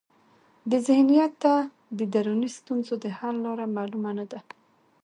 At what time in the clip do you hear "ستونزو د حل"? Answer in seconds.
2.57-3.35